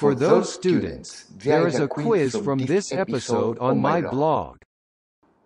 [0.00, 4.56] For those students, there is a quiz from this episode on my blog.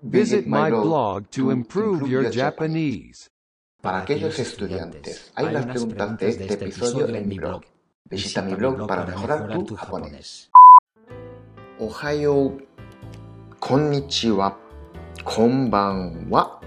[0.00, 3.28] Visit my blog to improve your Japanese.
[3.82, 7.64] Para aquellos estudiantes, hay unas preguntas de este episodio en mi blog.
[8.08, 10.50] Visita mi blog para mejorar tu japonés.
[11.80, 12.60] おはよう、
[13.58, 14.56] こんにちは、
[15.24, 16.60] こんばんは。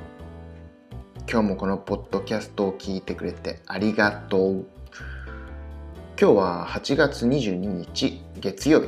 [1.32, 4.68] 今日もこのポッドキャストを聞いてくれてありがとう。
[6.20, 8.88] 今日は8月22日月曜日。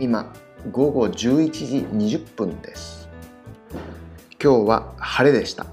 [0.00, 0.32] 今、
[0.72, 3.10] 午後11時20分です。
[4.42, 5.66] 今日は晴れでした。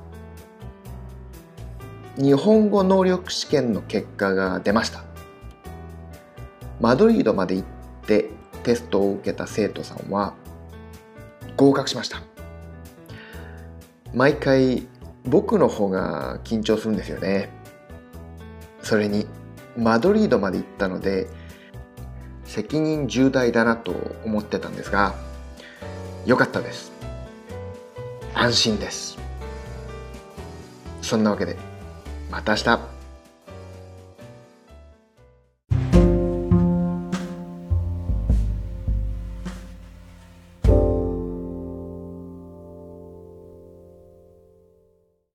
[2.17, 5.05] 日本語能力試験の結果が出ました。
[6.81, 7.67] マドリードまで行っ
[8.05, 8.29] て
[8.63, 10.33] テストを受けた生徒さんは
[11.55, 12.21] 合格しました。
[14.13, 14.85] 毎回
[15.23, 17.47] 僕の方が緊張するんですよね。
[18.81, 19.27] それに
[19.77, 21.27] マドリードまで行ったので
[22.45, 23.93] 責任重大だなと
[24.25, 25.15] 思ってたんですが
[26.25, 26.91] 良かったです。
[28.33, 29.17] 安心です。
[31.01, 31.57] そんなわけで
[32.29, 32.79] また明日